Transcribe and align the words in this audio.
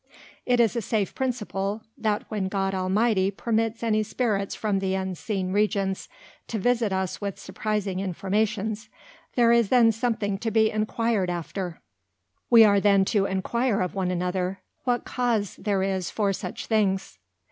It 0.47 0.59
is 0.59 0.75
a 0.75 0.81
safe 0.81 1.13
Principle, 1.13 1.83
That 1.95 2.23
when 2.27 2.47
God 2.47 2.73
Almighty 2.73 3.29
permits 3.29 3.83
any 3.83 4.01
Spirits 4.01 4.55
from 4.55 4.79
the 4.79 4.95
unseen 4.95 5.51
Regions, 5.53 6.09
to 6.47 6.57
visit 6.57 6.91
us 6.91 7.21
with 7.21 7.37
surprizing 7.37 7.99
Informations, 7.99 8.89
there 9.35 9.51
is 9.51 9.69
then 9.69 9.91
something 9.91 10.39
to 10.39 10.49
be 10.49 10.71
enquired 10.71 11.29
after; 11.29 11.81
we 12.49 12.63
are 12.65 12.79
then 12.79 13.05
to 13.13 13.25
enquire 13.25 13.79
of 13.79 13.93
one 13.93 14.09
another, 14.09 14.61
What 14.85 15.05
Cause 15.05 15.55
there 15.57 15.83
is 15.83 16.09
for 16.09 16.33
such 16.33 16.65
things? 16.65 17.19